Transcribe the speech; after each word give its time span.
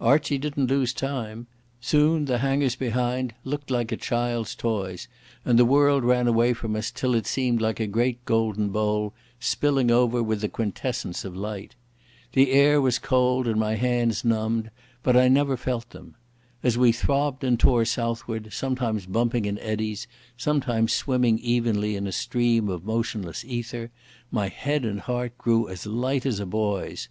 Archie 0.00 0.38
didn't 0.38 0.68
lose 0.70 0.92
time. 0.94 1.48
Soon 1.80 2.26
the 2.26 2.38
hangars 2.38 2.76
behind 2.76 3.34
looked 3.42 3.68
like 3.68 3.90
a 3.90 3.96
child's 3.96 4.54
toys, 4.54 5.08
and 5.44 5.58
the 5.58 5.64
world 5.64 6.04
ran 6.04 6.28
away 6.28 6.52
from 6.52 6.76
us 6.76 6.88
till 6.88 7.16
it 7.16 7.26
seemed 7.26 7.60
like 7.60 7.80
a 7.80 7.88
great 7.88 8.24
golden 8.24 8.68
bowl 8.68 9.12
spilling 9.40 9.90
over 9.90 10.22
with 10.22 10.40
the 10.40 10.48
quintessence 10.48 11.24
of 11.24 11.34
light. 11.36 11.74
The 12.32 12.52
air 12.52 12.80
was 12.80 13.00
cold 13.00 13.48
and 13.48 13.58
my 13.58 13.74
hands 13.74 14.24
numbed, 14.24 14.70
but 15.02 15.16
I 15.16 15.26
never 15.26 15.56
felt 15.56 15.90
them. 15.90 16.14
As 16.62 16.78
we 16.78 16.92
throbbed 16.92 17.42
and 17.42 17.58
tore 17.58 17.84
southward, 17.84 18.52
sometimes 18.52 19.04
bumping 19.06 19.46
in 19.46 19.58
eddies, 19.58 20.06
sometimes 20.36 20.92
swimming 20.92 21.40
evenly 21.40 21.96
in 21.96 22.06
a 22.06 22.12
stream 22.12 22.68
of 22.68 22.84
motionless 22.84 23.44
ether, 23.44 23.90
my 24.30 24.46
head 24.46 24.84
and 24.84 25.00
heart 25.00 25.36
grew 25.38 25.68
as 25.68 25.86
light 25.86 26.24
as 26.24 26.38
a 26.38 26.46
boy's. 26.46 27.08